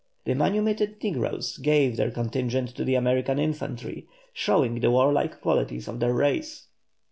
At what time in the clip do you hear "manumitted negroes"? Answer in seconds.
0.33-1.59